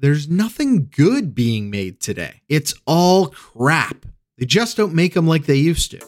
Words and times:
there's 0.00 0.30
nothing 0.30 0.88
good 0.90 1.34
being 1.34 1.68
made 1.68 2.00
today. 2.00 2.40
It's 2.48 2.74
all 2.86 3.28
crap. 3.28 4.06
They 4.38 4.46
just 4.46 4.76
don't 4.76 4.94
make 4.94 5.12
them 5.12 5.26
like 5.26 5.44
they 5.44 5.56
used 5.56 5.90
to. 5.90 6.00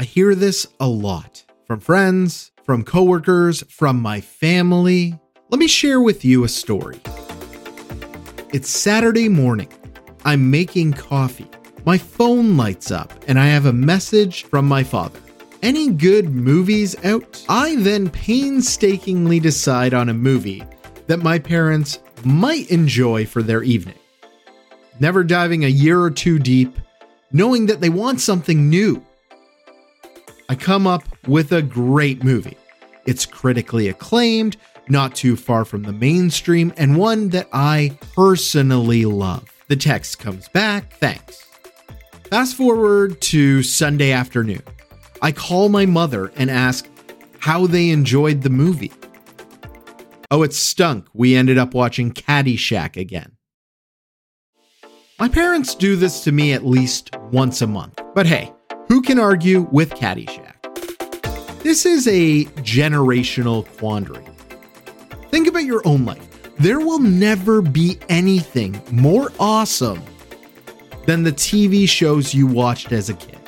I 0.00 0.04
hear 0.04 0.34
this 0.34 0.66
a 0.80 0.88
lot 0.88 1.44
from 1.64 1.78
friends, 1.78 2.50
from 2.64 2.82
coworkers, 2.82 3.62
from 3.70 4.00
my 4.00 4.20
family. 4.20 5.16
Let 5.48 5.60
me 5.60 5.68
share 5.68 6.00
with 6.00 6.24
you 6.24 6.42
a 6.42 6.48
story. 6.48 7.00
It's 8.52 8.68
Saturday 8.68 9.28
morning. 9.28 9.68
I'm 10.24 10.50
making 10.50 10.94
coffee. 10.94 11.48
My 11.86 11.98
phone 11.98 12.56
lights 12.56 12.90
up 12.90 13.12
and 13.28 13.38
I 13.38 13.46
have 13.46 13.66
a 13.66 13.72
message 13.72 14.44
from 14.44 14.66
my 14.66 14.82
father. 14.82 15.20
Any 15.62 15.90
good 15.90 16.30
movies 16.30 16.96
out? 17.04 17.44
I 17.48 17.76
then 17.76 18.10
painstakingly 18.10 19.38
decide 19.38 19.94
on 19.94 20.08
a 20.08 20.14
movie 20.14 20.64
that 21.06 21.22
my 21.22 21.38
parents 21.38 22.00
might 22.24 22.70
enjoy 22.70 23.26
for 23.26 23.42
their 23.42 23.62
evening. 23.62 23.98
Never 24.98 25.24
diving 25.24 25.64
a 25.64 25.68
year 25.68 26.00
or 26.00 26.10
two 26.10 26.38
deep, 26.38 26.78
knowing 27.32 27.66
that 27.66 27.80
they 27.80 27.88
want 27.88 28.20
something 28.20 28.68
new. 28.68 29.04
I 30.48 30.54
come 30.54 30.86
up 30.86 31.04
with 31.26 31.52
a 31.52 31.62
great 31.62 32.24
movie. 32.24 32.56
It's 33.06 33.24
critically 33.24 33.88
acclaimed, 33.88 34.56
not 34.88 35.14
too 35.14 35.36
far 35.36 35.64
from 35.64 35.84
the 35.84 35.92
mainstream, 35.92 36.72
and 36.76 36.96
one 36.96 37.28
that 37.30 37.48
I 37.52 37.98
personally 38.14 39.04
love. 39.04 39.48
The 39.68 39.76
text 39.76 40.18
comes 40.18 40.48
back, 40.48 40.92
thanks. 40.94 41.46
Fast 42.24 42.56
forward 42.56 43.20
to 43.22 43.62
Sunday 43.62 44.12
afternoon. 44.12 44.62
I 45.22 45.32
call 45.32 45.68
my 45.68 45.86
mother 45.86 46.32
and 46.36 46.50
ask 46.50 46.88
how 47.38 47.66
they 47.66 47.90
enjoyed 47.90 48.42
the 48.42 48.50
movie. 48.50 48.92
Oh, 50.32 50.42
it 50.44 50.54
stunk. 50.54 51.06
We 51.12 51.34
ended 51.34 51.58
up 51.58 51.74
watching 51.74 52.12
Caddyshack 52.12 52.96
again. 52.96 53.32
My 55.18 55.28
parents 55.28 55.74
do 55.74 55.96
this 55.96 56.22
to 56.24 56.32
me 56.32 56.52
at 56.52 56.64
least 56.64 57.14
once 57.32 57.62
a 57.62 57.66
month. 57.66 58.00
But 58.14 58.26
hey, 58.26 58.52
who 58.86 59.02
can 59.02 59.18
argue 59.18 59.68
with 59.72 59.90
Caddyshack? 59.90 60.54
This 61.62 61.84
is 61.84 62.06
a 62.06 62.44
generational 62.62 63.66
quandary. 63.76 64.24
Think 65.30 65.48
about 65.48 65.64
your 65.64 65.82
own 65.84 66.04
life. 66.04 66.26
There 66.58 66.80
will 66.80 67.00
never 67.00 67.60
be 67.60 67.98
anything 68.08 68.80
more 68.92 69.32
awesome 69.40 70.02
than 71.06 71.24
the 71.24 71.32
TV 71.32 71.88
shows 71.88 72.32
you 72.32 72.46
watched 72.46 72.92
as 72.92 73.10
a 73.10 73.14
kid. 73.14 73.38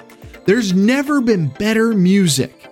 There's 0.46 0.72
never 0.72 1.20
been 1.20 1.46
better 1.48 1.94
music 1.94 2.68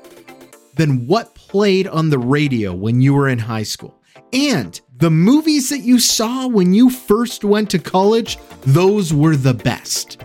than 0.74 1.06
what 1.06 1.34
played 1.34 1.86
on 1.86 2.10
the 2.10 2.18
radio 2.18 2.74
when 2.74 3.00
you 3.00 3.14
were 3.14 3.28
in 3.28 3.38
high 3.38 3.62
school. 3.62 3.99
And 4.32 4.80
the 4.98 5.10
movies 5.10 5.70
that 5.70 5.80
you 5.80 5.98
saw 5.98 6.46
when 6.46 6.74
you 6.74 6.90
first 6.90 7.44
went 7.44 7.70
to 7.70 7.78
college, 7.78 8.38
those 8.62 9.12
were 9.12 9.36
the 9.36 9.54
best. 9.54 10.22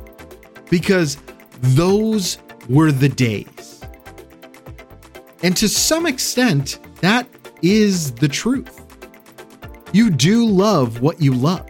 Because 0.69 1.17
those 1.61 2.37
were 2.67 2.91
the 2.91 3.09
days. 3.09 3.81
And 5.43 5.55
to 5.57 5.69
some 5.69 6.05
extent, 6.05 6.79
that 7.01 7.27
is 7.61 8.11
the 8.13 8.27
truth. 8.27 8.81
You 9.93 10.09
do 10.09 10.45
love 10.45 11.01
what 11.01 11.21
you 11.21 11.33
love. 11.33 11.69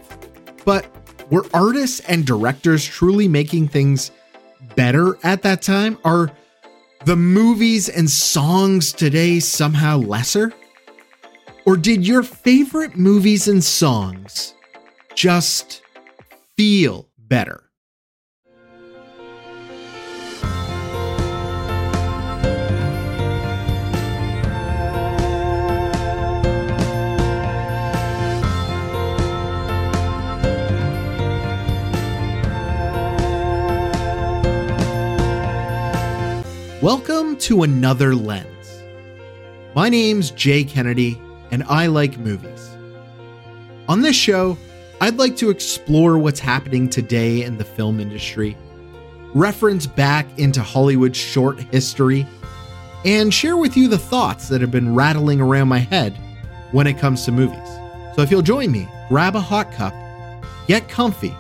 But 0.65 0.87
were 1.29 1.45
artists 1.53 1.99
and 2.01 2.25
directors 2.25 2.85
truly 2.85 3.27
making 3.27 3.67
things 3.67 4.11
better 4.75 5.17
at 5.23 5.41
that 5.43 5.61
time? 5.61 5.97
Are 6.03 6.31
the 7.05 7.15
movies 7.15 7.89
and 7.89 8.09
songs 8.09 8.91
today 8.91 9.39
somehow 9.39 9.97
lesser? 9.97 10.53
Or 11.67 11.75
did 11.75 12.05
your 12.05 12.21
favorite 12.21 12.95
movies 12.95 13.47
and 13.47 13.63
songs 13.63 14.53
just 15.15 15.81
feel 16.55 17.09
better? 17.17 17.63
Welcome 36.79 37.37
to 37.37 37.63
another 37.63 38.13
lens. 38.13 38.83
My 39.73 39.89
name's 39.89 40.29
Jay 40.29 40.63
Kennedy, 40.63 41.19
and 41.55 41.63
I 41.69 41.87
like 41.87 42.17
movies. 42.17 42.75
On 43.87 44.01
this 44.01 44.17
show, 44.17 44.57
I'd 44.99 45.15
like 45.15 45.37
to 45.37 45.49
explore 45.49 46.17
what's 46.17 46.41
happening 46.41 46.89
today 46.89 47.43
in 47.43 47.57
the 47.57 47.63
film 47.63 48.01
industry, 48.01 48.57
reference 49.33 49.87
back 49.87 50.27
into 50.37 50.61
Hollywood's 50.61 51.17
short 51.17 51.57
history, 51.71 52.27
and 53.05 53.33
share 53.33 53.55
with 53.55 53.77
you 53.77 53.87
the 53.87 53.97
thoughts 53.97 54.49
that 54.49 54.59
have 54.59 54.69
been 54.69 54.93
rattling 54.93 55.39
around 55.39 55.69
my 55.69 55.77
head 55.77 56.17
when 56.73 56.87
it 56.87 56.99
comes 56.99 57.23
to 57.23 57.31
movies. 57.31 57.69
So 58.17 58.21
if 58.21 58.29
you'll 58.29 58.41
join 58.41 58.69
me, 58.69 58.85
grab 59.07 59.37
a 59.37 59.39
hot 59.39 59.71
cup, 59.71 59.93
get 60.67 60.89
comfy, 60.89 61.33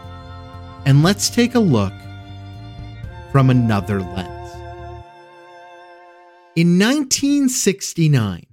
and 0.85 1.03
let's 1.03 1.29
take 1.29 1.55
a 1.55 1.59
look 1.59 1.91
from 3.33 3.49
another 3.49 3.99
lens. 3.99 4.53
In 6.55 6.79
1969, 6.79 8.45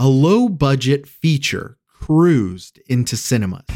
a 0.00 0.08
low 0.08 0.48
budget 0.48 1.06
feature 1.06 1.76
cruised 1.86 2.80
into 2.86 3.18
cinemas. 3.18 3.66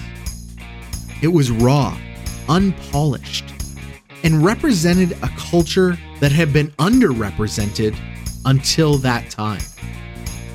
It 1.20 1.28
was 1.28 1.50
raw, 1.50 1.98
unpolished, 2.48 3.44
and 4.22 4.42
represented 4.42 5.12
a 5.22 5.28
culture 5.36 5.98
that 6.20 6.32
had 6.32 6.50
been 6.50 6.68
underrepresented 6.78 7.94
until 8.46 8.96
that 8.98 9.28
time. 9.28 9.60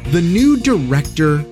The 0.05 0.21
new 0.21 0.57
director 0.57 1.45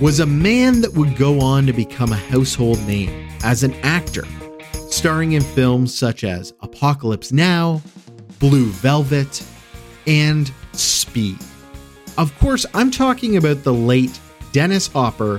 was 0.00 0.18
a 0.18 0.26
man 0.26 0.80
that 0.80 0.94
would 0.94 1.14
go 1.14 1.38
on 1.40 1.64
to 1.66 1.72
become 1.72 2.10
a 2.10 2.16
household 2.16 2.84
name 2.88 3.28
as 3.44 3.62
an 3.62 3.72
actor, 3.84 4.26
starring 4.90 5.32
in 5.32 5.42
films 5.44 5.96
such 5.96 6.24
as 6.24 6.54
Apocalypse 6.60 7.30
Now, 7.30 7.82
Blue 8.40 8.66
Velvet, 8.66 9.46
and 10.08 10.50
Speed. 10.72 11.38
Of 12.18 12.36
course, 12.40 12.66
I'm 12.74 12.90
talking 12.90 13.36
about 13.36 13.62
the 13.62 13.72
late 13.72 14.18
Dennis 14.50 14.88
Hopper 14.88 15.38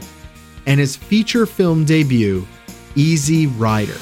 and 0.65 0.79
his 0.79 0.95
feature 0.95 1.45
film 1.45 1.83
debut, 1.83 2.47
Easy 2.95 3.47
Rider. 3.47 3.97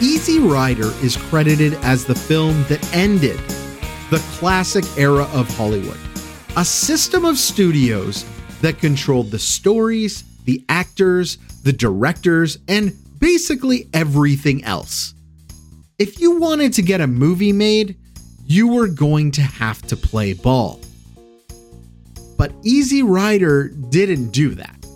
Easy 0.00 0.38
Rider 0.38 0.90
is 1.02 1.18
credited 1.18 1.74
as 1.82 2.06
the 2.06 2.14
film 2.14 2.64
that 2.70 2.82
ended 2.94 3.38
the 4.08 4.24
classic 4.38 4.86
era 4.96 5.24
of 5.34 5.54
Hollywood, 5.54 5.98
a 6.56 6.64
system 6.64 7.26
of 7.26 7.36
studios 7.36 8.24
that 8.62 8.78
controlled 8.78 9.30
the 9.30 9.38
stories, 9.38 10.24
the 10.44 10.64
actors, 10.70 11.36
the 11.62 11.74
directors, 11.74 12.56
and 12.68 12.96
basically 13.18 13.86
everything 13.92 14.64
else. 14.64 15.12
If 15.98 16.20
you 16.20 16.40
wanted 16.40 16.72
to 16.72 16.82
get 16.82 17.02
a 17.02 17.06
movie 17.06 17.52
made, 17.52 17.98
you 18.46 18.68
were 18.68 18.88
going 18.88 19.30
to 19.32 19.42
have 19.42 19.82
to 19.82 19.96
play 19.96 20.32
ball. 20.32 20.80
But 22.40 22.54
Easy 22.62 23.02
Rider 23.02 23.68
didn't 23.68 24.30
do 24.30 24.54
that. 24.54 24.86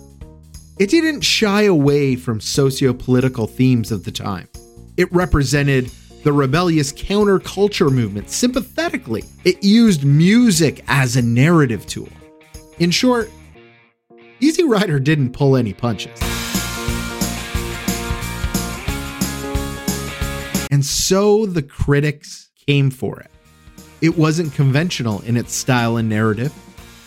It 0.79 0.89
didn't 0.89 1.21
shy 1.21 1.61
away 1.65 2.15
from 2.15 2.41
socio 2.41 2.91
political 2.91 3.45
themes 3.45 3.91
of 3.91 4.03
the 4.03 4.11
time. 4.11 4.49
It 4.97 5.13
represented 5.13 5.91
the 6.23 6.33
rebellious 6.33 6.91
counterculture 6.91 7.91
movement 7.91 8.31
sympathetically. 8.31 9.25
It 9.43 9.63
used 9.63 10.03
music 10.03 10.83
as 10.87 11.17
a 11.17 11.21
narrative 11.21 11.85
tool. 11.85 12.09
In 12.79 12.89
short, 12.89 13.29
Easy 14.39 14.63
Rider 14.63 14.99
didn't 14.99 15.33
pull 15.33 15.55
any 15.55 15.71
punches. 15.71 16.19
And 20.71 20.83
so 20.83 21.45
the 21.45 21.61
critics 21.61 22.49
came 22.65 22.89
for 22.89 23.19
it. 23.19 23.29
It 24.01 24.17
wasn't 24.17 24.51
conventional 24.55 25.21
in 25.21 25.37
its 25.37 25.53
style 25.53 25.97
and 25.97 26.09
narrative. 26.09 26.51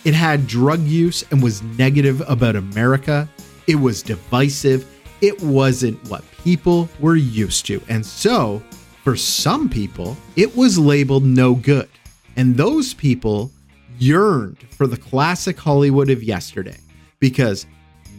It 0.05 0.13
had 0.13 0.47
drug 0.47 0.81
use 0.81 1.23
and 1.31 1.43
was 1.43 1.61
negative 1.61 2.21
about 2.27 2.55
America. 2.55 3.27
It 3.67 3.75
was 3.75 4.01
divisive. 4.01 4.87
It 5.21 5.41
wasn't 5.43 6.01
what 6.09 6.23
people 6.43 6.89
were 6.99 7.17
used 7.17 7.65
to. 7.65 7.81
And 7.89 8.05
so, 8.05 8.63
for 9.03 9.15
some 9.15 9.69
people, 9.69 10.17
it 10.35 10.55
was 10.55 10.79
labeled 10.79 11.25
no 11.25 11.53
good. 11.53 11.89
And 12.37 12.55
those 12.55 12.93
people 12.93 13.51
yearned 13.97 14.59
for 14.71 14.87
the 14.87 14.97
classic 14.97 15.59
Hollywood 15.59 16.09
of 16.09 16.23
yesterday 16.23 16.77
because 17.19 17.65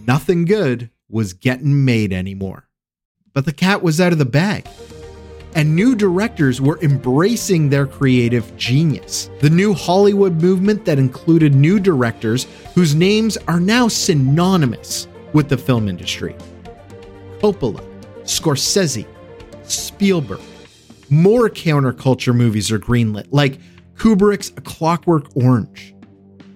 nothing 0.06 0.44
good 0.44 0.91
was 1.09 1.32
getting 1.32 1.85
made 1.85 2.12
anymore. 2.12 2.69
But 3.32 3.47
the 3.47 3.53
cat 3.53 3.82
was 3.82 4.00
out 4.00 4.12
of 4.12 4.19
the 4.19 4.25
bag 4.27 4.67
and 5.55 5.75
new 5.75 5.94
directors 5.94 6.61
were 6.61 6.79
embracing 6.82 7.69
their 7.69 7.87
creative 7.87 8.56
genius. 8.56 9.31
The 9.41 9.50
new 9.50 9.75
Hollywood 9.75 10.41
movement 10.41 10.85
that 10.85 10.99
included 10.99 11.55
new 11.55 11.81
directors 11.81 12.47
whose 12.75 12.94
names 12.94 13.37
are 13.49 13.61
now 13.61 13.88
synonymous 13.88 15.08
with 15.32 15.49
the 15.49 15.58
film 15.58 15.88
industry. 15.88 16.35
Coppola, 17.41 17.85
Scorsese, 18.23 19.06
Spielberg. 19.64 20.41
More 21.08 21.49
counterculture 21.49 22.35
movies 22.35 22.70
are 22.70 22.79
greenlit, 22.79 23.26
like 23.31 23.58
Kubrick's 23.96 24.50
A 24.56 24.61
Clockwork 24.61 25.35
Orange. 25.35 25.94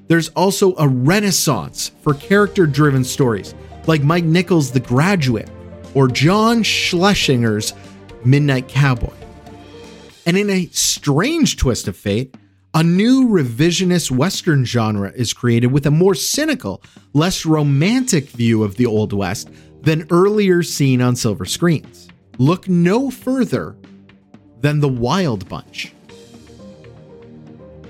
There's 0.07 0.29
also 0.31 0.75
a 0.77 0.87
renaissance 0.87 1.91
for 2.03 2.15
character 2.15 2.67
driven 2.67 3.05
stories, 3.05 3.55
like 3.87 4.03
Mike 4.03 4.25
Nichols' 4.25 4.71
The 4.71 4.81
Graduate 4.81 5.51
or 5.95 6.09
John 6.09 6.63
Schlesinger's 6.63 7.73
Midnight 8.25 8.69
Cowboy. 8.69 9.13
And 10.27 10.37
in 10.37 10.49
a 10.51 10.67
strange 10.73 11.57
twist 11.57 11.89
of 11.89 11.97
fate, 11.97 12.35
a 12.73 12.83
new 12.83 13.29
revisionist 13.29 14.11
Western 14.11 14.65
genre 14.65 15.13
is 15.15 15.33
created 15.33 15.69
with 15.69 15.87
a 15.87 15.91
more 15.91 16.15
cynical, 16.15 16.83
less 17.13 17.47
romantic 17.47 18.29
view 18.31 18.65
of 18.65 18.77
the 18.77 18.87
Old 18.87 19.13
West 19.13 19.49
than 19.83 20.07
earlier 20.11 20.63
seen 20.63 21.01
on 21.01 21.15
silver 21.15 21.45
screens. 21.45 22.09
Look 22.39 22.69
no 22.69 23.11
further 23.11 23.77
than 24.61 24.81
the 24.81 24.89
Wild 24.89 25.49
Bunch. 25.49 25.93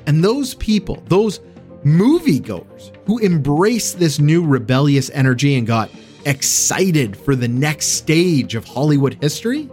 And 0.06 0.22
those 0.22 0.54
people, 0.54 1.02
those 1.06 1.40
moviegoers 1.84 2.94
who 3.06 3.20
embraced 3.20 3.98
this 3.98 4.18
new 4.18 4.44
rebellious 4.44 5.08
energy 5.10 5.54
and 5.54 5.66
got 5.66 5.90
excited 6.26 7.16
for 7.16 7.36
the 7.36 7.48
next 7.48 7.86
stage 7.86 8.54
of 8.54 8.64
Hollywood 8.64 9.16
history, 9.20 9.70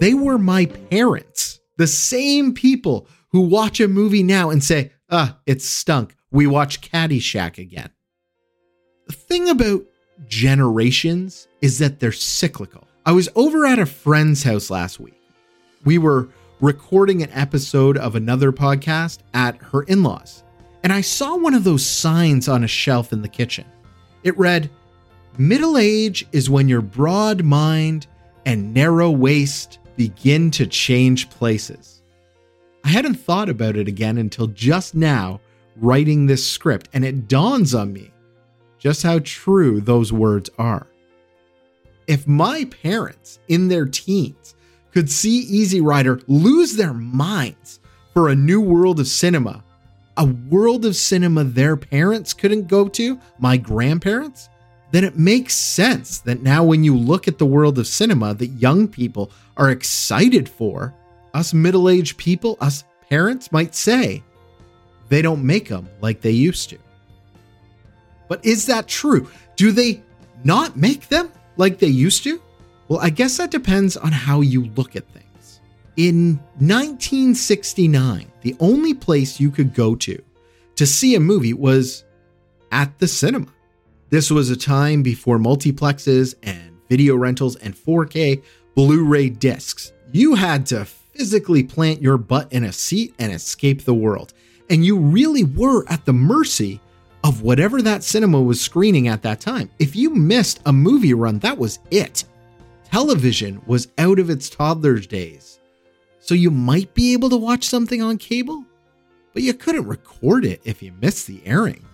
they 0.00 0.14
were 0.14 0.38
my 0.38 0.64
parents. 0.66 1.60
The 1.76 1.86
same 1.86 2.54
people 2.54 3.06
who 3.28 3.42
watch 3.42 3.80
a 3.80 3.86
movie 3.86 4.22
now 4.22 4.50
and 4.50 4.64
say, 4.64 4.92
ah, 5.10 5.38
it 5.46 5.62
stunk. 5.62 6.16
We 6.30 6.46
watch 6.46 6.80
Caddyshack 6.80 7.58
again. 7.58 7.90
The 9.06 9.12
thing 9.12 9.48
about 9.48 9.82
generations 10.26 11.48
is 11.60 11.78
that 11.78 12.00
they're 12.00 12.12
cyclical. 12.12 12.86
I 13.04 13.12
was 13.12 13.28
over 13.34 13.66
at 13.66 13.78
a 13.78 13.86
friend's 13.86 14.42
house 14.42 14.70
last 14.70 15.00
week. 15.00 15.20
We 15.84 15.98
were 15.98 16.28
recording 16.60 17.22
an 17.22 17.30
episode 17.32 17.98
of 17.98 18.14
another 18.14 18.52
podcast 18.52 19.18
at 19.34 19.56
her 19.56 19.82
in 19.82 20.02
laws, 20.02 20.44
and 20.82 20.92
I 20.92 21.00
saw 21.02 21.36
one 21.36 21.54
of 21.54 21.64
those 21.64 21.84
signs 21.84 22.48
on 22.48 22.64
a 22.64 22.68
shelf 22.68 23.12
in 23.12 23.20
the 23.20 23.28
kitchen. 23.28 23.66
It 24.22 24.36
read, 24.38 24.70
Middle 25.36 25.76
age 25.76 26.26
is 26.32 26.48
when 26.48 26.68
your 26.68 26.82
broad 26.82 27.44
mind 27.44 28.06
and 28.46 28.72
narrow 28.72 29.10
waist 29.10 29.79
begin 30.00 30.50
to 30.50 30.66
change 30.66 31.28
places. 31.28 32.00
I 32.84 32.88
hadn't 32.88 33.16
thought 33.16 33.50
about 33.50 33.76
it 33.76 33.86
again 33.86 34.16
until 34.16 34.46
just 34.46 34.94
now, 34.94 35.42
writing 35.76 36.24
this 36.24 36.48
script, 36.48 36.88
and 36.94 37.04
it 37.04 37.28
dawns 37.28 37.74
on 37.74 37.92
me 37.92 38.10
just 38.78 39.02
how 39.02 39.18
true 39.18 39.78
those 39.78 40.10
words 40.10 40.48
are. 40.56 40.86
If 42.06 42.26
my 42.26 42.64
parents 42.82 43.40
in 43.48 43.68
their 43.68 43.84
teens 43.84 44.54
could 44.90 45.10
see 45.10 45.40
Easy 45.40 45.82
Rider 45.82 46.22
lose 46.28 46.76
their 46.76 46.94
minds 46.94 47.80
for 48.14 48.30
a 48.30 48.34
new 48.34 48.62
world 48.62 49.00
of 49.00 49.06
cinema, 49.06 49.62
a 50.16 50.24
world 50.24 50.86
of 50.86 50.96
cinema 50.96 51.44
their 51.44 51.76
parents 51.76 52.32
couldn't 52.32 52.68
go 52.68 52.88
to, 52.88 53.20
my 53.38 53.58
grandparents, 53.58 54.48
then 54.92 55.04
it 55.04 55.18
makes 55.18 55.54
sense 55.54 56.20
that 56.20 56.42
now 56.42 56.64
when 56.64 56.82
you 56.82 56.96
look 56.96 57.28
at 57.28 57.36
the 57.36 57.44
world 57.46 57.78
of 57.78 57.86
cinema 57.86 58.32
that 58.32 58.46
young 58.46 58.88
people 58.88 59.30
are 59.60 59.70
excited 59.70 60.48
for, 60.48 60.94
us 61.34 61.52
middle 61.52 61.90
aged 61.90 62.16
people, 62.16 62.56
us 62.60 62.82
parents 63.10 63.52
might 63.52 63.74
say 63.74 64.24
they 65.10 65.20
don't 65.20 65.44
make 65.44 65.68
them 65.68 65.86
like 66.00 66.22
they 66.22 66.30
used 66.30 66.70
to. 66.70 66.78
But 68.26 68.44
is 68.44 68.66
that 68.66 68.88
true? 68.88 69.28
Do 69.56 69.70
they 69.70 70.02
not 70.44 70.76
make 70.76 71.08
them 71.08 71.30
like 71.58 71.78
they 71.78 71.88
used 71.88 72.24
to? 72.24 72.40
Well, 72.88 73.00
I 73.00 73.10
guess 73.10 73.36
that 73.36 73.50
depends 73.50 73.96
on 73.98 74.12
how 74.12 74.40
you 74.40 74.64
look 74.76 74.96
at 74.96 75.06
things. 75.08 75.60
In 75.96 76.36
1969, 76.58 78.32
the 78.40 78.56
only 78.60 78.94
place 78.94 79.38
you 79.38 79.50
could 79.50 79.74
go 79.74 79.94
to 79.96 80.20
to 80.76 80.86
see 80.86 81.14
a 81.14 81.20
movie 81.20 81.52
was 81.52 82.04
at 82.72 82.98
the 82.98 83.06
cinema. 83.06 83.48
This 84.08 84.30
was 84.30 84.48
a 84.48 84.56
time 84.56 85.02
before 85.02 85.38
multiplexes 85.38 86.34
and 86.42 86.70
video 86.88 87.14
rentals 87.14 87.56
and 87.56 87.74
4K 87.76 88.42
Blu 88.74 89.04
ray 89.04 89.28
discs. 89.28 89.92
You 90.12 90.34
had 90.34 90.66
to 90.66 90.84
physically 90.84 91.62
plant 91.62 92.00
your 92.00 92.16
butt 92.16 92.52
in 92.52 92.64
a 92.64 92.72
seat 92.72 93.14
and 93.18 93.32
escape 93.32 93.84
the 93.84 93.94
world. 93.94 94.32
And 94.68 94.84
you 94.84 94.98
really 94.98 95.44
were 95.44 95.84
at 95.88 96.04
the 96.04 96.12
mercy 96.12 96.80
of 97.22 97.42
whatever 97.42 97.82
that 97.82 98.02
cinema 98.02 98.40
was 98.40 98.60
screening 98.60 99.08
at 99.08 99.22
that 99.22 99.40
time. 99.40 99.70
If 99.78 99.94
you 99.94 100.10
missed 100.10 100.60
a 100.66 100.72
movie 100.72 101.14
run, 101.14 101.38
that 101.40 101.58
was 101.58 101.78
it. 101.90 102.24
Television 102.84 103.60
was 103.66 103.88
out 103.98 104.18
of 104.18 104.30
its 104.30 104.48
toddler's 104.48 105.06
days. 105.06 105.60
So 106.18 106.34
you 106.34 106.50
might 106.50 106.94
be 106.94 107.12
able 107.12 107.30
to 107.30 107.36
watch 107.36 107.64
something 107.64 108.00
on 108.02 108.18
cable, 108.18 108.64
but 109.32 109.42
you 109.42 109.54
couldn't 109.54 109.86
record 109.86 110.44
it 110.44 110.60
if 110.64 110.82
you 110.82 110.92
missed 111.00 111.26
the 111.26 111.40
airing. 111.44 111.84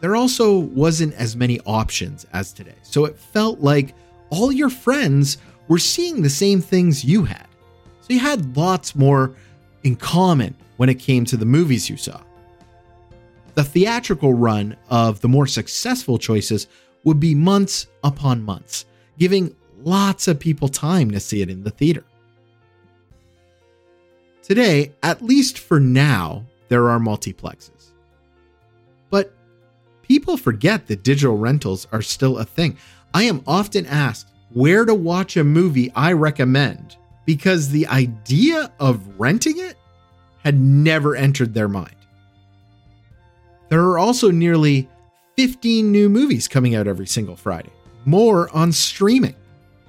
There 0.00 0.16
also 0.16 0.58
wasn't 0.58 1.14
as 1.14 1.36
many 1.36 1.60
options 1.60 2.26
as 2.32 2.52
today, 2.52 2.74
so 2.82 3.06
it 3.06 3.18
felt 3.18 3.60
like 3.60 3.94
all 4.30 4.52
your 4.52 4.70
friends 4.70 5.38
were 5.68 5.78
seeing 5.78 6.22
the 6.22 6.30
same 6.30 6.60
things 6.60 7.04
you 7.04 7.24
had. 7.24 7.46
So 8.00 8.12
you 8.12 8.20
had 8.20 8.56
lots 8.56 8.94
more 8.94 9.34
in 9.82 9.96
common 9.96 10.54
when 10.76 10.88
it 10.88 10.98
came 10.98 11.24
to 11.26 11.36
the 11.36 11.46
movies 11.46 11.90
you 11.90 11.96
saw. 11.96 12.20
The 13.54 13.64
theatrical 13.64 14.34
run 14.34 14.76
of 14.90 15.20
the 15.20 15.28
more 15.28 15.46
successful 15.46 16.18
choices 16.18 16.68
would 17.04 17.18
be 17.18 17.34
months 17.34 17.86
upon 18.04 18.42
months, 18.42 18.84
giving 19.18 19.54
lots 19.82 20.28
of 20.28 20.38
people 20.38 20.68
time 20.68 21.10
to 21.12 21.20
see 21.20 21.40
it 21.40 21.48
in 21.48 21.62
the 21.62 21.70
theater. 21.70 22.04
Today, 24.42 24.92
at 25.02 25.22
least 25.22 25.58
for 25.58 25.80
now, 25.80 26.44
there 26.68 26.88
are 26.88 27.00
multiplexes. 27.00 27.92
But 29.10 29.32
people 30.02 30.36
forget 30.36 30.86
that 30.86 31.02
digital 31.02 31.36
rentals 31.38 31.86
are 31.92 32.02
still 32.02 32.38
a 32.38 32.44
thing. 32.44 32.76
I 33.14 33.24
am 33.24 33.42
often 33.46 33.86
asked 33.86 34.32
where 34.52 34.84
to 34.84 34.94
watch 34.94 35.36
a 35.36 35.44
movie 35.44 35.90
I 35.94 36.12
recommend 36.12 36.96
because 37.24 37.68
the 37.68 37.86
idea 37.88 38.72
of 38.78 39.18
renting 39.18 39.58
it 39.58 39.76
had 40.42 40.60
never 40.60 41.16
entered 41.16 41.52
their 41.52 41.68
mind. 41.68 41.96
There 43.68 43.82
are 43.82 43.98
also 43.98 44.30
nearly 44.30 44.88
15 45.36 45.90
new 45.90 46.08
movies 46.08 46.46
coming 46.48 46.74
out 46.74 46.86
every 46.86 47.06
single 47.06 47.36
Friday, 47.36 47.72
more 48.04 48.48
on 48.54 48.72
streaming. 48.72 49.34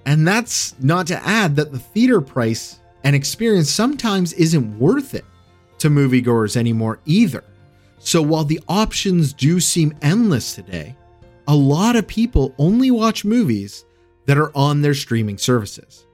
And 0.06 0.28
that's 0.28 0.74
not 0.80 1.08
to 1.08 1.28
add 1.28 1.56
that 1.58 1.72
the 1.72 1.80
theater 1.80 2.22
price 2.22 2.80
and 3.04 3.16
experience 3.16 3.70
sometimes 3.70 4.34
isn't 4.34 4.80
worth 4.80 5.14
it 5.14 5.26
to 5.80 5.90
moviegoers 5.90 6.58
anymore 6.58 7.00
either. 7.06 7.44
So 8.00 8.22
while 8.22 8.44
the 8.44 8.60
options 8.68 9.34
do 9.34 9.60
seem 9.60 9.94
endless 10.02 10.56
today, 10.56 10.96
a 11.48 11.56
lot 11.56 11.96
of 11.96 12.08
people 12.08 12.54
only 12.58 12.92
watch 12.92 13.26
movies 13.26 13.86
that 14.28 14.38
are 14.38 14.56
on 14.56 14.82
their 14.82 14.94
streaming 14.94 15.38
services. 15.38 16.06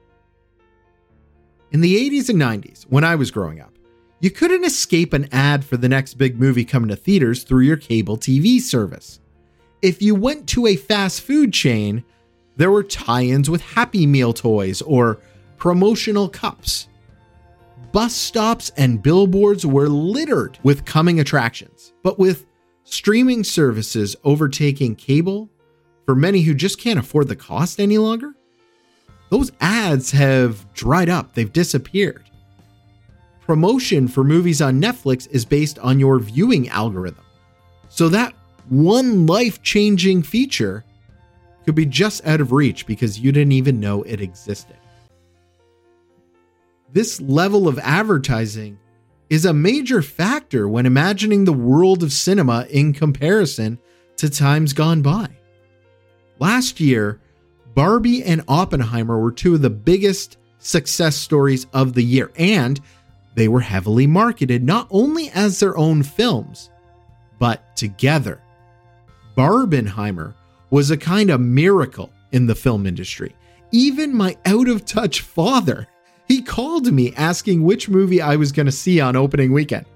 In 1.72 1.80
the 1.80 2.10
80s 2.10 2.28
and 2.30 2.40
90s, 2.40 2.84
when 2.84 3.04
I 3.04 3.16
was 3.16 3.30
growing 3.30 3.60
up, 3.60 3.74
you 4.20 4.30
couldn't 4.30 4.64
escape 4.64 5.12
an 5.12 5.28
ad 5.32 5.64
for 5.64 5.76
the 5.76 5.88
next 5.88 6.14
big 6.14 6.38
movie 6.40 6.64
coming 6.64 6.88
to 6.88 6.96
theaters 6.96 7.42
through 7.42 7.64
your 7.64 7.76
cable 7.76 8.16
TV 8.16 8.60
service. 8.60 9.20
If 9.82 10.00
you 10.00 10.14
went 10.14 10.48
to 10.50 10.66
a 10.66 10.76
fast 10.76 11.20
food 11.20 11.52
chain, 11.52 12.04
there 12.56 12.70
were 12.70 12.84
tie 12.84 13.24
ins 13.24 13.50
with 13.50 13.60
Happy 13.60 14.06
Meal 14.06 14.32
toys 14.32 14.80
or 14.82 15.18
promotional 15.58 16.28
cups. 16.28 16.88
Bus 17.92 18.14
stops 18.14 18.70
and 18.76 19.02
billboards 19.02 19.66
were 19.66 19.88
littered 19.88 20.58
with 20.62 20.84
coming 20.84 21.20
attractions. 21.20 21.92
But 22.02 22.18
with 22.18 22.46
streaming 22.84 23.44
services 23.44 24.14
overtaking 24.24 24.96
cable, 24.96 25.50
for 26.04 26.14
many 26.14 26.42
who 26.42 26.54
just 26.54 26.78
can't 26.78 26.98
afford 26.98 27.28
the 27.28 27.36
cost 27.36 27.80
any 27.80 27.98
longer, 27.98 28.34
those 29.30 29.52
ads 29.60 30.10
have 30.10 30.72
dried 30.74 31.08
up, 31.08 31.34
they've 31.34 31.52
disappeared. 31.52 32.24
Promotion 33.40 34.08
for 34.08 34.24
movies 34.24 34.62
on 34.62 34.80
Netflix 34.80 35.28
is 35.30 35.44
based 35.44 35.78
on 35.80 36.00
your 36.00 36.18
viewing 36.18 36.68
algorithm. 36.68 37.24
So 37.88 38.08
that 38.08 38.34
one 38.68 39.26
life 39.26 39.62
changing 39.62 40.22
feature 40.22 40.84
could 41.64 41.74
be 41.74 41.86
just 41.86 42.26
out 42.26 42.40
of 42.40 42.52
reach 42.52 42.86
because 42.86 43.18
you 43.18 43.32
didn't 43.32 43.52
even 43.52 43.80
know 43.80 44.02
it 44.02 44.20
existed. 44.20 44.76
This 46.92 47.20
level 47.20 47.66
of 47.66 47.78
advertising 47.80 48.78
is 49.30 49.44
a 49.44 49.52
major 49.52 50.00
factor 50.00 50.68
when 50.68 50.86
imagining 50.86 51.44
the 51.44 51.52
world 51.52 52.02
of 52.02 52.12
cinema 52.12 52.66
in 52.70 52.92
comparison 52.92 53.78
to 54.16 54.30
times 54.30 54.72
gone 54.72 55.02
by. 55.02 55.28
Last 56.38 56.80
year, 56.80 57.20
Barbie 57.74 58.22
and 58.22 58.42
Oppenheimer 58.48 59.18
were 59.18 59.32
two 59.32 59.54
of 59.54 59.62
the 59.62 59.70
biggest 59.70 60.36
success 60.58 61.16
stories 61.16 61.66
of 61.72 61.92
the 61.94 62.02
year, 62.02 62.30
and 62.36 62.80
they 63.34 63.48
were 63.48 63.60
heavily 63.60 64.06
marketed 64.06 64.62
not 64.62 64.86
only 64.90 65.30
as 65.30 65.58
their 65.58 65.76
own 65.76 66.02
films, 66.02 66.70
but 67.38 67.76
together. 67.76 68.40
Barbenheimer 69.36 70.34
was 70.70 70.90
a 70.90 70.96
kind 70.96 71.30
of 71.30 71.40
miracle 71.40 72.10
in 72.32 72.46
the 72.46 72.54
film 72.54 72.86
industry. 72.86 73.34
Even 73.72 74.14
my 74.14 74.36
out 74.46 74.68
of 74.68 74.84
touch 74.84 75.20
father, 75.20 75.88
he 76.28 76.42
called 76.42 76.92
me 76.92 77.12
asking 77.16 77.62
which 77.62 77.88
movie 77.88 78.22
I 78.22 78.36
was 78.36 78.52
going 78.52 78.66
to 78.66 78.72
see 78.72 79.00
on 79.00 79.16
opening 79.16 79.52
weekend. 79.52 79.86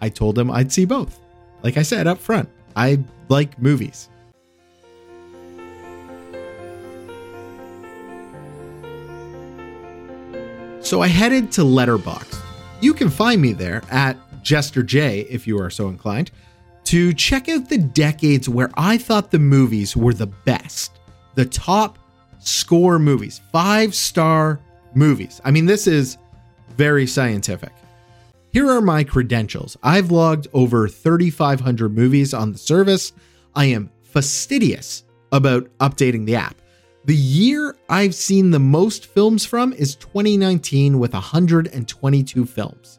I 0.00 0.08
told 0.08 0.38
him 0.38 0.50
I'd 0.50 0.72
see 0.72 0.84
both. 0.84 1.18
Like 1.62 1.76
I 1.76 1.82
said 1.82 2.06
up 2.06 2.18
front, 2.18 2.48
I 2.76 2.98
like 3.28 3.60
movies. 3.60 4.08
So 10.88 11.02
I 11.02 11.08
headed 11.08 11.52
to 11.52 11.60
Letterboxd. 11.60 12.40
You 12.80 12.94
can 12.94 13.10
find 13.10 13.42
me 13.42 13.52
there 13.52 13.82
at 13.90 14.16
Jester 14.42 14.82
J 14.82 15.26
if 15.28 15.46
you 15.46 15.60
are 15.60 15.68
so 15.68 15.88
inclined 15.88 16.30
to 16.84 17.12
check 17.12 17.50
out 17.50 17.68
the 17.68 17.76
decades 17.76 18.48
where 18.48 18.70
I 18.74 18.96
thought 18.96 19.30
the 19.30 19.38
movies 19.38 19.94
were 19.94 20.14
the 20.14 20.28
best, 20.28 20.92
the 21.34 21.44
top 21.44 21.98
score 22.38 22.98
movies, 22.98 23.42
five 23.52 23.94
star 23.94 24.60
movies. 24.94 25.42
I 25.44 25.50
mean, 25.50 25.66
this 25.66 25.86
is 25.86 26.16
very 26.70 27.06
scientific. 27.06 27.72
Here 28.54 28.70
are 28.70 28.80
my 28.80 29.04
credentials. 29.04 29.76
I've 29.82 30.10
logged 30.10 30.48
over 30.54 30.88
3,500 30.88 31.94
movies 31.94 32.32
on 32.32 32.52
the 32.52 32.58
service. 32.58 33.12
I 33.54 33.66
am 33.66 33.90
fastidious 34.04 35.04
about 35.32 35.68
updating 35.80 36.24
the 36.24 36.36
app. 36.36 36.56
The 37.08 37.16
year 37.16 37.74
I've 37.88 38.14
seen 38.14 38.50
the 38.50 38.58
most 38.58 39.06
films 39.06 39.46
from 39.46 39.72
is 39.72 39.94
2019 39.96 40.98
with 40.98 41.14
122 41.14 42.44
films. 42.44 42.98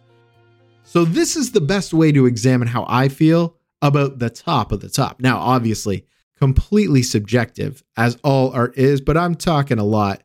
So, 0.81 1.05
this 1.05 1.35
is 1.35 1.51
the 1.51 1.61
best 1.61 1.93
way 1.93 2.11
to 2.13 2.25
examine 2.25 2.67
how 2.67 2.87
I 2.89 3.07
feel 3.07 3.55
about 3.83 4.17
the 4.17 4.31
top 4.31 4.71
of 4.71 4.79
the 4.79 4.89
top. 4.89 5.19
Now, 5.19 5.37
obviously, 5.37 6.07
completely 6.35 7.03
subjective, 7.03 7.83
as 7.95 8.17
all 8.23 8.51
art 8.51 8.75
is, 8.79 8.99
but 8.99 9.15
I'm 9.15 9.35
talking 9.35 9.77
a 9.77 9.83
lot, 9.83 10.23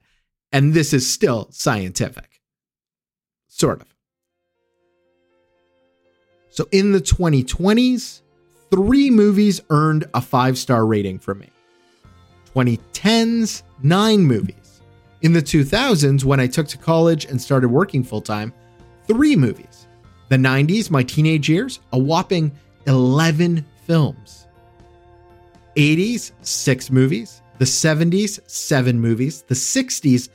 and 0.50 0.73
this 0.73 0.95
is 0.95 1.12
still 1.12 1.49
scientific. 1.50 2.41
Sort 3.49 3.83
of. 3.83 3.95
So, 6.49 6.67
in 6.73 6.93
the 6.93 7.03
2020s, 7.03 8.23
three 8.71 9.11
movies 9.11 9.61
earned 9.69 10.07
a 10.14 10.23
five 10.23 10.57
star 10.57 10.87
rating 10.87 11.19
from 11.19 11.41
me. 11.41 11.50
2010s, 12.54 13.62
nine 13.82 14.20
movies. 14.20 14.80
In 15.23 15.32
the 15.32 15.42
2000s, 15.42 16.25
when 16.25 16.40
I 16.40 16.46
took 16.46 16.68
to 16.68 16.78
college 16.78 17.25
and 17.25 17.40
started 17.40 17.68
working 17.68 18.04
full 18.04 18.20
time, 18.20 18.52
three 19.06 19.37
movies. 19.37 19.87
The 20.28 20.37
90s, 20.37 20.90
my 20.90 21.02
teenage 21.02 21.49
years, 21.49 21.80
a 21.92 21.99
whopping 21.99 22.52
11 22.87 23.64
films. 23.87 24.46
80s, 25.76 26.32
six 26.42 26.90
movies. 26.90 27.42
The 27.58 27.64
70s, 27.64 28.40
seven 28.49 29.00
movies. 29.00 29.42
The 29.42 29.54
60s, 29.54 30.28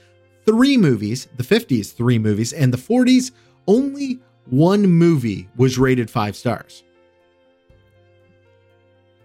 three 0.46 0.78
movies. 0.78 1.28
The 1.38 1.44
50s, 1.44 1.96
three 1.96 2.20
movies. 2.20 2.54
And 2.54 2.74
the 2.74 2.78
40s, 2.78 3.32
only 3.68 4.20
one 4.46 4.82
movie 4.84 5.48
was 5.56 5.78
rated 5.78 6.10
five 6.10 6.36
stars. 6.36 6.84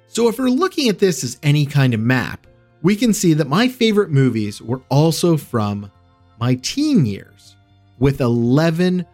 So, 0.06 0.28
if 0.28 0.38
we're 0.38 0.48
looking 0.48 0.88
at 0.88 1.00
this 1.00 1.24
as 1.24 1.38
any 1.42 1.66
kind 1.66 1.92
of 1.92 1.98
map, 1.98 2.46
we 2.84 2.94
can 2.94 3.12
see 3.12 3.32
that 3.32 3.48
my 3.48 3.66
favorite 3.66 4.10
movies 4.10 4.62
were 4.62 4.82
also 4.90 5.36
from 5.36 5.90
my 6.38 6.54
teen 6.56 7.06
years, 7.06 7.56
with 7.98 8.20
11 8.20 9.04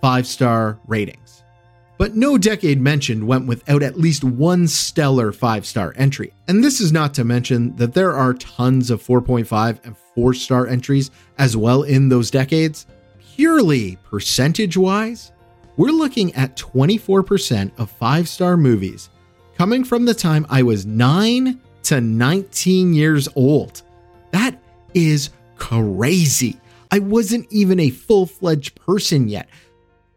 five 0.00 0.26
star 0.26 0.78
ratings. 0.86 1.42
But 1.98 2.14
no 2.14 2.38
decade 2.38 2.80
mentioned 2.80 3.26
went 3.26 3.46
without 3.46 3.82
at 3.82 3.98
least 3.98 4.24
one 4.24 4.66
stellar 4.66 5.32
five 5.32 5.66
star 5.66 5.92
entry. 5.96 6.32
And 6.46 6.64
this 6.64 6.80
is 6.80 6.90
not 6.90 7.12
to 7.14 7.24
mention 7.24 7.76
that 7.76 7.92
there 7.92 8.14
are 8.14 8.32
tons 8.34 8.90
of 8.90 9.02
4.5 9.02 9.84
and 9.84 9.96
4 10.14 10.34
star 10.34 10.66
entries 10.66 11.10
as 11.38 11.56
well 11.56 11.82
in 11.82 12.08
those 12.08 12.30
decades. 12.30 12.86
Purely 13.34 13.96
percentage 14.04 14.76
wise, 14.76 15.32
we're 15.76 15.90
looking 15.90 16.34
at 16.34 16.56
24% 16.56 17.72
of 17.78 17.90
5 17.90 18.28
star 18.28 18.56
movies 18.56 19.10
coming 19.56 19.84
from 19.84 20.04
the 20.04 20.14
time 20.14 20.46
I 20.48 20.62
was 20.62 20.86
9 20.86 21.60
to 21.88 22.00
19 22.02 22.92
years 22.92 23.28
old. 23.34 23.82
That 24.30 24.60
is 24.92 25.30
crazy. 25.56 26.60
I 26.90 26.98
wasn't 26.98 27.50
even 27.50 27.80
a 27.80 27.88
full 27.88 28.26
fledged 28.26 28.74
person 28.74 29.28
yet. 29.28 29.48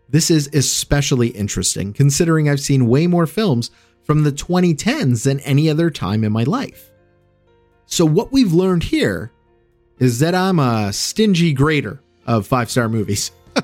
This 0.09 0.29
is 0.29 0.49
especially 0.53 1.29
interesting 1.29 1.93
considering 1.93 2.49
I've 2.49 2.59
seen 2.59 2.87
way 2.87 3.07
more 3.07 3.25
films 3.25 3.71
from 4.03 4.23
the 4.23 4.33
2010s 4.33 5.23
than 5.23 5.39
any 5.41 5.69
other 5.69 5.89
time 5.89 6.25
in 6.25 6.33
my 6.33 6.43
life. 6.43 6.91
So, 7.85 8.05
what 8.05 8.33
we've 8.33 8.51
learned 8.51 8.83
here 8.83 9.31
is 9.97 10.19
that 10.19 10.35
I'm 10.35 10.59
a 10.59 10.91
stingy 10.91 11.53
grader 11.53 12.01
of 12.27 12.45
five 12.47 12.69
star 12.69 12.89
movies. 12.89 13.31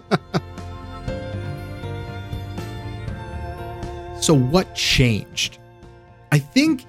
so, 4.21 4.33
what 4.33 4.73
changed? 4.75 5.57
I 6.31 6.39
think 6.39 6.85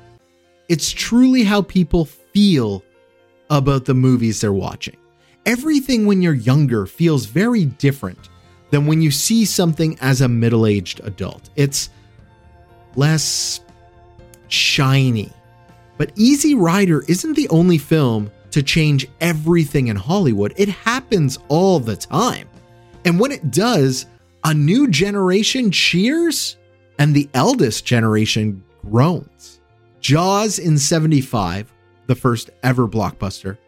it's 0.68 0.90
truly 0.90 1.44
how 1.44 1.62
people 1.62 2.04
feel 2.04 2.82
about 3.50 3.86
the 3.86 3.94
movies 3.94 4.40
they're 4.40 4.52
watching. 4.52 4.96
Everything 5.46 6.06
when 6.06 6.20
you're 6.20 6.34
younger 6.34 6.86
feels 6.86 7.24
very 7.24 7.64
different 7.64 8.28
than 8.70 8.86
when 8.86 9.00
you 9.00 9.10
see 9.10 9.44
something 9.44 9.98
as 10.00 10.20
a 10.20 10.28
middle 10.28 10.66
aged 10.66 11.00
adult. 11.04 11.48
It's 11.56 11.88
less 12.96 13.60
shiny. 14.48 15.32
But 15.96 16.12
Easy 16.16 16.54
Rider 16.54 17.02
isn't 17.08 17.34
the 17.34 17.48
only 17.48 17.78
film 17.78 18.30
to 18.50 18.62
change 18.62 19.06
everything 19.20 19.88
in 19.88 19.96
Hollywood. 19.96 20.52
It 20.56 20.68
happens 20.68 21.38
all 21.48 21.80
the 21.80 21.96
time. 21.96 22.48
And 23.04 23.18
when 23.18 23.32
it 23.32 23.50
does, 23.50 24.06
a 24.44 24.54
new 24.54 24.88
generation 24.88 25.70
cheers 25.70 26.56
and 26.98 27.14
the 27.14 27.28
eldest 27.34 27.84
generation 27.84 28.62
groans. 28.90 29.57
Jaws 30.00 30.58
in 30.58 30.78
75, 30.78 31.72
the 32.06 32.14
first 32.14 32.50
ever 32.62 32.88
blockbuster. 32.88 33.58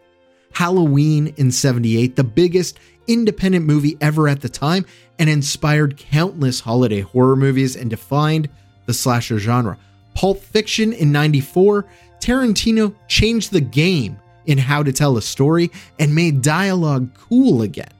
Halloween 0.53 1.33
in 1.37 1.51
78, 1.51 2.17
the 2.17 2.25
biggest 2.25 2.79
independent 3.07 3.67
movie 3.67 3.97
ever 4.01 4.29
at 4.29 4.41
the 4.41 4.49
time 4.49 4.85
and 5.19 5.29
inspired 5.29 5.97
countless 5.97 6.61
holiday 6.61 7.01
horror 7.01 7.37
movies 7.37 7.77
and 7.77 7.91
defined 7.91 8.49
the 8.87 8.95
slasher 8.95 9.39
genre. 9.39 9.79
Pulp 10.15 10.41
Fiction 10.41 10.93
in 10.93 11.13
94, 11.13 11.87
Tarantino 12.21 12.95
changed 13.09 13.53
the 13.53 13.61
game 13.61 14.19
in 14.47 14.59
how 14.59 14.83
to 14.83 14.93
tell 14.93 15.17
a 15.17 15.23
story 15.23 15.71
and 15.99 16.15
made 16.15 16.43
dialogue 16.43 17.11
cool 17.15 17.63
again. 17.63 17.91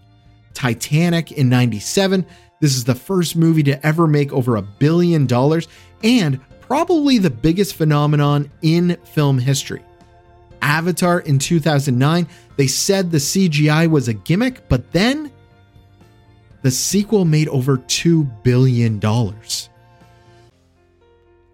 Titanic 0.55 1.33
in 1.33 1.49
97, 1.49 2.27
this 2.61 2.75
is 2.75 2.85
the 2.85 2.95
first 2.95 3.37
movie 3.37 3.63
to 3.63 3.87
ever 3.87 4.07
make 4.07 4.33
over 4.33 4.57
a 4.57 4.63
billion 4.63 5.27
dollars 5.27 5.69
and 6.03 6.41
probably 6.71 7.19
the 7.19 7.29
biggest 7.29 7.75
phenomenon 7.75 8.49
in 8.63 8.97
film 9.03 9.41
history. 9.41 9.83
Avatar 10.63 11.19
in 11.19 11.37
2009, 11.37 12.29
they 12.57 12.69
said 12.69 13.11
the 13.11 13.19
CGI 13.19 13.91
was 13.91 14.07
a 14.07 14.15
gimmick, 14.15 14.69
but 14.69 14.93
then 14.93 15.33
the 16.63 16.71
sequel 16.71 17.25
made 17.25 17.49
over 17.49 17.77
$2 17.77 18.45
billion. 18.45 19.01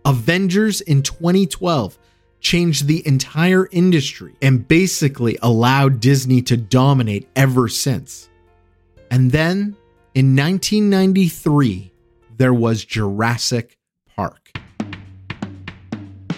Avengers 0.05 0.83
in 0.83 1.03
2012 1.03 1.99
changed 2.41 2.87
the 2.87 3.07
entire 3.09 3.69
industry 3.73 4.35
and 4.43 4.69
basically 4.69 5.39
allowed 5.41 5.99
Disney 5.99 6.43
to 6.43 6.59
dominate 6.59 7.27
ever 7.35 7.69
since. 7.69 8.29
And 9.11 9.33
then 9.33 9.79
in 10.15 10.37
1993, 10.37 11.91
there 12.37 12.53
was 12.53 12.85
Jurassic. 12.85 13.79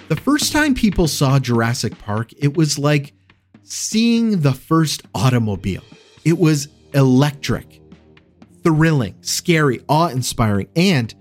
The 0.08 0.16
first 0.16 0.52
time 0.52 0.74
people 0.74 1.06
saw 1.06 1.38
Jurassic 1.38 1.98
Park, 1.98 2.32
it 2.38 2.56
was 2.56 2.78
like 2.78 3.12
seeing 3.62 4.40
the 4.40 4.54
first 4.54 5.02
automobile. 5.14 5.82
It 6.24 6.38
was 6.38 6.68
electric, 6.94 7.82
thrilling, 8.64 9.16
scary, 9.20 9.82
awe 9.86 10.08
inspiring, 10.08 10.68
and 10.74 11.14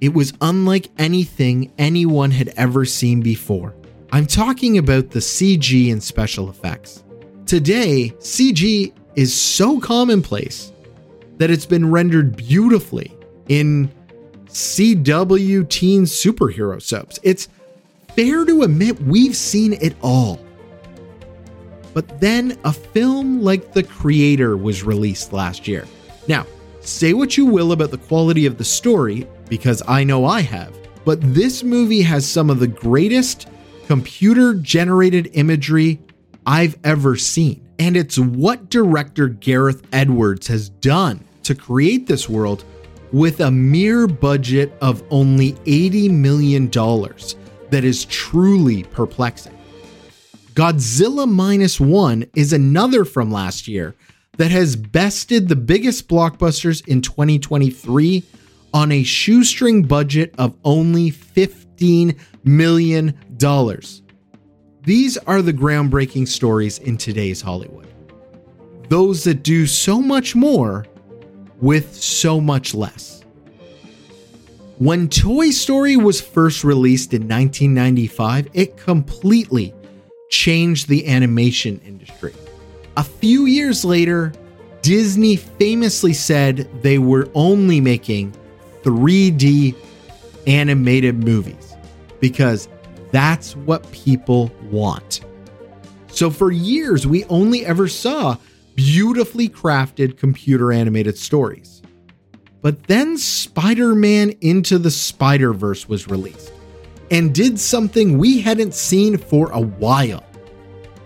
it 0.00 0.14
was 0.14 0.32
unlike 0.40 0.88
anything 0.96 1.74
anyone 1.76 2.30
had 2.30 2.48
ever 2.56 2.86
seen 2.86 3.20
before. 3.20 3.74
I'm 4.12 4.26
talking 4.26 4.78
about 4.78 5.10
the 5.10 5.20
CG 5.20 5.92
and 5.92 6.02
special 6.02 6.48
effects. 6.48 7.04
Today, 7.44 8.14
CG 8.18 8.94
is 9.14 9.38
so 9.38 9.78
commonplace 9.78 10.72
that 11.36 11.50
it's 11.50 11.66
been 11.66 11.90
rendered 11.90 12.34
beautifully 12.34 13.14
in 13.48 13.92
CW 14.46 15.68
teen 15.68 16.04
superhero 16.04 16.80
soaps. 16.80 17.18
It's 17.22 17.48
fair 18.14 18.44
to 18.44 18.62
admit 18.62 19.00
we've 19.02 19.36
seen 19.36 19.74
it 19.74 19.94
all. 20.02 20.40
But 21.92 22.20
then 22.20 22.58
a 22.64 22.72
film 22.72 23.42
like 23.42 23.72
The 23.72 23.82
Creator 23.82 24.56
was 24.56 24.84
released 24.84 25.32
last 25.32 25.66
year. 25.66 25.86
Now, 26.28 26.46
say 26.80 27.12
what 27.14 27.36
you 27.36 27.46
will 27.46 27.72
about 27.72 27.90
the 27.90 27.98
quality 27.98 28.46
of 28.46 28.58
the 28.58 28.64
story, 28.64 29.26
because 29.48 29.82
I 29.88 30.04
know 30.04 30.24
I 30.24 30.40
have, 30.42 30.76
but 31.04 31.18
this 31.34 31.62
movie 31.62 32.02
has 32.02 32.28
some 32.28 32.50
of 32.50 32.60
the 32.60 32.68
greatest 32.68 33.48
computer 33.86 34.54
generated 34.54 35.30
imagery 35.32 36.00
I've 36.46 36.78
ever 36.84 37.16
seen. 37.16 37.66
And 37.78 37.96
it's 37.96 38.18
what 38.18 38.70
director 38.70 39.28
Gareth 39.28 39.82
Edwards 39.92 40.46
has 40.46 40.68
done 40.68 41.24
to 41.42 41.54
create 41.54 42.06
this 42.06 42.28
world 42.28 42.64
with 43.12 43.40
a 43.40 43.50
mere 43.50 44.06
budget 44.06 44.72
of 44.80 45.02
only 45.10 45.54
$80 45.64 46.10
million 46.10 46.70
that 47.70 47.84
is 47.84 48.04
truly 48.06 48.84
perplexing. 48.84 49.56
Godzilla 50.54 51.30
Minus 51.30 51.80
One 51.80 52.26
is 52.34 52.52
another 52.52 53.04
from 53.04 53.30
last 53.30 53.68
year 53.68 53.94
that 54.36 54.50
has 54.50 54.76
bested 54.76 55.48
the 55.48 55.56
biggest 55.56 56.08
blockbusters 56.08 56.86
in 56.86 57.02
2023 57.02 58.24
on 58.72 58.92
a 58.92 59.02
shoestring 59.02 59.82
budget 59.82 60.34
of 60.38 60.56
only 60.64 61.10
$15 61.10 62.18
million. 62.44 63.18
These 64.82 65.18
are 65.18 65.42
the 65.42 65.52
groundbreaking 65.52 66.26
stories 66.28 66.78
in 66.78 66.96
today's 66.96 67.40
Hollywood. 67.40 67.88
Those 68.88 69.24
that 69.24 69.42
do 69.42 69.66
so 69.66 70.00
much 70.00 70.34
more 70.34 70.86
with 71.60 71.94
so 71.94 72.40
much 72.40 72.74
less. 72.74 73.19
When 74.80 75.10
Toy 75.10 75.50
Story 75.50 75.98
was 75.98 76.22
first 76.22 76.64
released 76.64 77.12
in 77.12 77.28
1995, 77.28 78.48
it 78.54 78.78
completely 78.78 79.74
changed 80.30 80.88
the 80.88 81.06
animation 81.06 81.82
industry. 81.84 82.32
A 82.96 83.04
few 83.04 83.44
years 83.44 83.84
later, 83.84 84.32
Disney 84.80 85.36
famously 85.36 86.14
said 86.14 86.66
they 86.80 86.96
were 86.96 87.28
only 87.34 87.78
making 87.78 88.32
3D 88.82 89.74
animated 90.46 91.22
movies 91.22 91.76
because 92.18 92.66
that's 93.12 93.54
what 93.54 93.92
people 93.92 94.50
want. 94.70 95.20
So 96.06 96.30
for 96.30 96.50
years, 96.50 97.06
we 97.06 97.26
only 97.26 97.66
ever 97.66 97.86
saw 97.86 98.38
beautifully 98.76 99.50
crafted 99.50 100.16
computer 100.16 100.72
animated 100.72 101.18
stories. 101.18 101.79
But 102.62 102.84
then 102.84 103.16
Spider 103.16 103.94
Man 103.94 104.30
Into 104.40 104.78
the 104.78 104.90
Spider 104.90 105.52
Verse 105.52 105.88
was 105.88 106.08
released 106.08 106.52
and 107.10 107.34
did 107.34 107.58
something 107.58 108.18
we 108.18 108.40
hadn't 108.40 108.74
seen 108.74 109.16
for 109.16 109.50
a 109.50 109.60
while. 109.60 110.24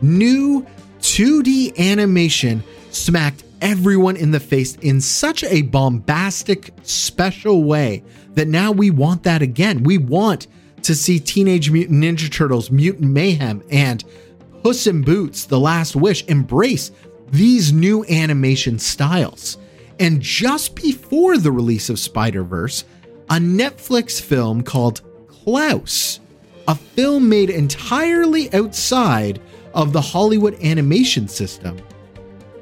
New 0.01 0.67
2D 1.01 1.77
animation 1.79 2.63
smacked 2.91 3.45
everyone 3.61 4.17
in 4.17 4.31
the 4.31 4.41
face 4.41 4.77
in 4.77 5.01
such 5.01 5.45
a 5.45 5.63
bombastic, 5.63 6.71
special 6.83 7.65
way 7.65 8.03
that 8.35 8.49
now 8.49 8.71
we 8.71 8.91
want 8.91 9.23
that 9.23 9.41
again. 9.41 9.83
We 9.85 9.99
want 9.99 10.47
to 10.83 10.95
see 10.95 11.19
Teenage 11.19 11.71
Mutant 11.71 12.03
Ninja 12.03 12.31
Turtles, 12.31 12.71
Mutant 12.71 13.11
Mayhem, 13.11 13.63
and 13.71 14.05
Puss 14.63 14.87
in 14.87 15.03
Boots, 15.03 15.47
The 15.47 15.59
Last 15.59 15.97
Wish 15.97 16.25
embrace 16.27 16.91
these 17.31 17.73
new 17.73 18.05
animation 18.07 18.79
styles. 18.79 19.57
And 20.01 20.21
just 20.21 20.75
before 20.75 21.39
the 21.39 21.53
release 21.53 21.89
of 21.89 21.99
Spider 21.99 22.43
Verse, 22.43 22.85
a 23.31 23.35
Netflix 23.35 24.21
film 24.21 24.63
called 24.63 25.03
Klaus, 25.29 26.21
a 26.67 26.75
film 26.75 27.29
made 27.29 27.51
entirely 27.51 28.53
outside 28.53 29.41
of 29.73 29.93
the 29.93 30.01
Hollywood 30.01 30.55
animation 30.63 31.29
system, 31.29 31.77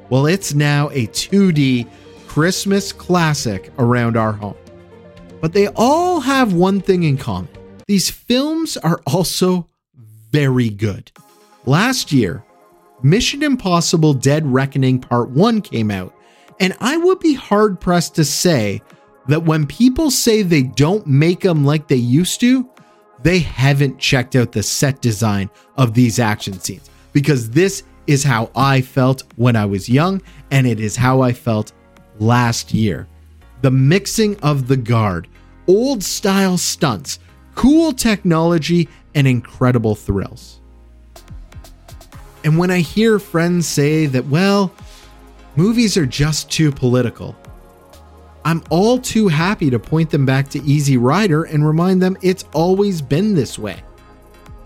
well, 0.09 0.25
it's 0.25 0.53
now 0.53 0.89
a 0.89 1.07
2D 1.07 1.87
Christmas 2.27 2.91
classic 2.91 3.71
around 3.79 4.17
our 4.17 4.31
home. 4.31 4.57
But 5.41 5.53
they 5.53 5.67
all 5.75 6.19
have 6.19 6.53
one 6.53 6.81
thing 6.81 7.03
in 7.03 7.17
common 7.17 7.49
these 7.87 8.09
films 8.09 8.77
are 8.77 9.01
also 9.05 9.67
very 10.31 10.69
good. 10.69 11.11
Last 11.65 12.11
year, 12.11 12.43
Mission 13.01 13.43
Impossible 13.43 14.13
Dead 14.13 14.45
Reckoning 14.45 14.99
Part 14.99 15.29
1 15.31 15.61
came 15.61 15.91
out, 15.91 16.15
and 16.59 16.75
I 16.79 16.97
would 16.97 17.19
be 17.19 17.33
hard 17.33 17.79
pressed 17.79 18.15
to 18.15 18.25
say 18.25 18.81
that 19.27 19.43
when 19.43 19.65
people 19.65 20.11
say 20.11 20.41
they 20.41 20.63
don't 20.63 21.07
make 21.07 21.41
them 21.41 21.63
like 21.63 21.87
they 21.87 21.95
used 21.95 22.39
to, 22.41 22.69
they 23.21 23.39
haven't 23.39 23.99
checked 23.99 24.35
out 24.35 24.51
the 24.51 24.63
set 24.63 25.01
design 25.01 25.49
of 25.77 25.93
these 25.93 26.19
action 26.19 26.59
scenes 26.59 26.89
because 27.13 27.49
this 27.49 27.83
is 28.07 28.23
how 28.23 28.51
I 28.55 28.81
felt 28.81 29.23
when 29.37 29.55
I 29.55 29.65
was 29.65 29.87
young, 29.87 30.21
and 30.51 30.67
it 30.67 30.79
is 30.79 30.95
how 30.95 31.21
I 31.21 31.31
felt 31.31 31.71
last 32.19 32.73
year. 32.73 33.07
The 33.61 33.71
mixing 33.71 34.37
of 34.41 34.67
the 34.67 34.75
guard, 34.75 35.29
old 35.67 36.03
style 36.03 36.57
stunts, 36.57 37.19
cool 37.55 37.93
technology, 37.93 38.89
and 39.15 39.25
incredible 39.25 39.95
thrills. 39.95 40.59
And 42.43 42.57
when 42.57 42.71
I 42.71 42.79
hear 42.79 43.19
friends 43.19 43.67
say 43.67 44.05
that, 44.07 44.25
well, 44.25 44.73
movies 45.55 45.97
are 45.97 46.05
just 46.05 46.51
too 46.51 46.71
political, 46.71 47.35
I'm 48.45 48.63
all 48.69 48.99
too 48.99 49.27
happy 49.27 49.69
to 49.69 49.79
point 49.79 50.09
them 50.09 50.25
back 50.25 50.49
to 50.49 50.63
Easy 50.63 50.97
Rider 50.97 51.43
and 51.45 51.65
remind 51.65 52.01
them 52.01 52.17
it's 52.21 52.45
always 52.53 53.01
been 53.01 53.33
this 53.33 53.57
way. 53.57 53.81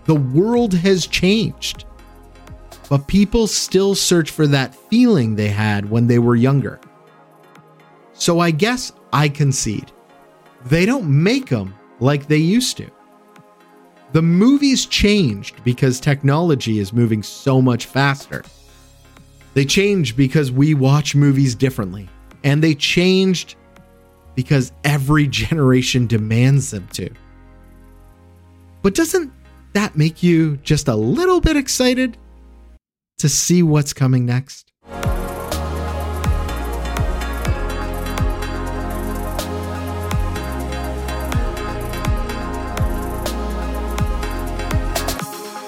The 0.04 0.16
world 0.16 0.74
has 0.74 1.06
changed. 1.06 1.84
But 2.88 3.06
people 3.06 3.46
still 3.46 3.94
search 3.94 4.30
for 4.30 4.46
that 4.46 4.74
feeling 4.74 5.34
they 5.34 5.48
had 5.48 5.88
when 5.88 6.06
they 6.06 6.18
were 6.18 6.36
younger. 6.36 6.80
So 8.14 8.40
I 8.40 8.50
guess 8.50 8.92
I 9.12 9.28
concede. 9.28 9.92
They 10.64 10.86
don't 10.86 11.06
make 11.06 11.48
them 11.48 11.74
like 12.00 12.26
they 12.26 12.38
used 12.38 12.78
to. 12.78 12.90
The 14.12 14.22
movies 14.22 14.86
changed 14.86 15.62
because 15.64 16.00
technology 16.00 16.78
is 16.78 16.92
moving 16.92 17.22
so 17.22 17.60
much 17.60 17.86
faster. 17.86 18.42
They 19.54 19.64
changed 19.64 20.16
because 20.16 20.52
we 20.52 20.74
watch 20.74 21.14
movies 21.14 21.54
differently. 21.54 22.08
And 22.44 22.62
they 22.62 22.74
changed 22.74 23.56
because 24.34 24.72
every 24.84 25.26
generation 25.28 26.06
demands 26.06 26.70
them 26.70 26.86
to. 26.92 27.10
But 28.82 28.94
doesn't 28.94 29.32
that 29.72 29.96
make 29.96 30.22
you 30.22 30.56
just 30.58 30.88
a 30.88 30.94
little 30.94 31.40
bit 31.40 31.56
excited 31.56 32.16
to 33.18 33.28
see 33.28 33.62
what's 33.62 33.92
coming 33.92 34.24
next? 34.24 34.72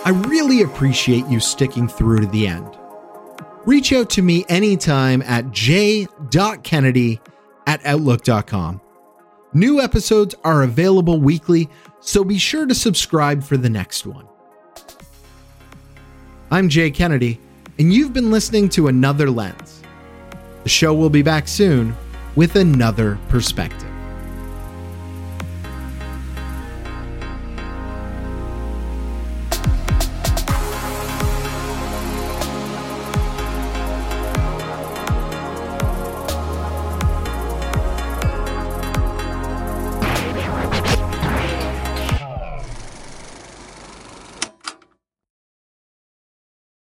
I 0.03 0.13
really 0.27 0.63
appreciate 0.63 1.27
you 1.27 1.39
sticking 1.39 1.87
through 1.87 2.21
to 2.21 2.27
the 2.27 2.49
end. 2.49 2.80
Reach 3.67 3.93
out 3.93 4.09
to 4.11 4.23
me 4.23 4.45
anytime 4.49 5.23
at 5.23 5.51
jay.kennedy 5.51 7.21
at 7.67 7.85
outlook.com. 7.85 8.81
New 9.53 9.81
episodes 9.81 10.35
are 10.45 10.63
available 10.63 11.21
weekly, 11.21 11.69
so 12.01 12.25
be 12.25 12.39
sure 12.39 12.67
to 12.67 12.75
subscribe 12.75 13.43
for 13.43 13.57
the 13.57 13.69
next 13.69 14.07
one. 14.07 14.27
I'm 16.51 16.69
Jay 16.69 16.91
Kennedy, 16.91 17.39
and 17.79 17.93
you've 17.93 18.13
been 18.13 18.31
listening 18.31 18.69
to 18.71 18.89
Another 18.89 19.31
Lens. 19.31 19.83
The 20.63 20.69
show 20.69 20.95
will 20.95 21.11
be 21.11 21.23
back 21.23 21.47
soon 21.47 21.95
with 22.37 22.57
another 22.57 23.19
perspective. 23.29 23.90